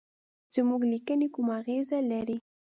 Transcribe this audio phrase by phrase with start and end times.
[0.53, 2.37] زموږ لیکني کومه اغیزه لري.